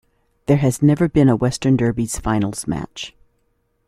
There 0.47 0.57
has 0.57 0.81
never 0.81 1.07
been 1.07 1.29
a 1.29 1.35
Western 1.35 1.77
Derby 1.77 2.07
finals 2.07 2.65
match. 2.65 3.15